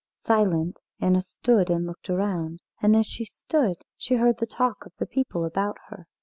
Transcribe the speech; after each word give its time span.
Silent, 0.25 0.81
Anna 0.99 1.21
stood 1.21 1.69
and 1.69 1.85
looked 1.85 2.09
around. 2.09 2.63
And 2.81 2.95
as 2.95 3.05
she 3.05 3.23
stood 3.23 3.75
she 3.95 4.15
heard 4.15 4.39
the 4.39 4.47
talk 4.47 4.83
of 4.87 4.93
the 4.97 5.05
people 5.05 5.45
about 5.45 5.77
her. 5.89 6.07